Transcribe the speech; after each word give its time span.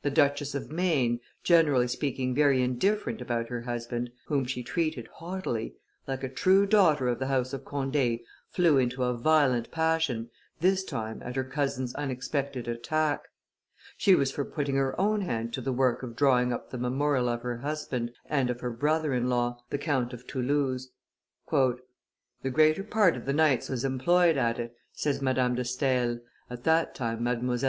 The 0.00 0.10
Duchess 0.10 0.54
of 0.54 0.70
Maine, 0.72 1.20
generally 1.42 1.86
speaking 1.86 2.34
very 2.34 2.62
indifferent 2.62 3.20
about 3.20 3.50
her 3.50 3.60
husband, 3.60 4.10
whom 4.24 4.46
she 4.46 4.62
treated 4.62 5.06
haughtily, 5.16 5.74
like 6.06 6.24
a 6.24 6.30
true 6.30 6.64
daughter 6.64 7.08
of 7.08 7.18
the 7.18 7.26
House 7.26 7.52
of 7.52 7.62
Conde, 7.66 8.20
flew 8.48 8.78
into 8.78 9.02
a 9.04 9.12
violent 9.12 9.70
passion, 9.70 10.30
this 10.60 10.82
time, 10.82 11.20
at 11.22 11.36
her 11.36 11.44
cousins' 11.44 11.94
unexpected 11.96 12.68
attack; 12.68 13.24
she 13.98 14.14
was 14.14 14.30
for 14.30 14.46
putting 14.46 14.76
her 14.76 14.98
own 14.98 15.20
hand 15.20 15.52
to 15.52 15.60
the 15.60 15.74
work 15.74 16.02
of 16.02 16.16
drawing 16.16 16.54
up 16.54 16.70
the 16.70 16.78
memorial 16.78 17.28
of 17.28 17.42
her 17.42 17.58
husband 17.58 18.12
and 18.24 18.48
of 18.48 18.60
her 18.60 18.70
brother 18.70 19.12
in 19.12 19.28
law, 19.28 19.62
the 19.68 19.76
Count 19.76 20.14
of 20.14 20.26
Toulouse. 20.26 20.88
"The 21.52 22.50
greater 22.50 22.82
part 22.82 23.14
of 23.14 23.26
the 23.26 23.34
nights 23.34 23.68
was 23.68 23.84
employed 23.84 24.38
at 24.38 24.58
it," 24.58 24.74
says 24.94 25.20
Madame 25.20 25.54
de 25.54 25.66
Stael, 25.66 26.18
at 26.48 26.64
that 26.64 26.94
time 26.94 27.20
Mdlle. 27.20 27.62